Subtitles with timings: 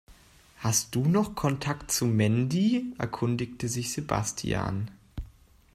[0.57, 4.89] Hast du noch Kontakt zu Mandy?, erkundigte sich Sebastian.